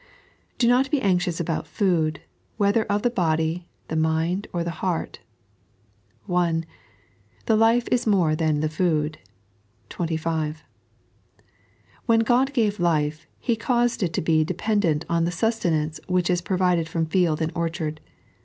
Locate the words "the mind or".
3.87-4.63